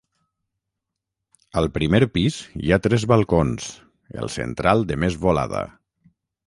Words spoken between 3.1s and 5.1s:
balcons, el central de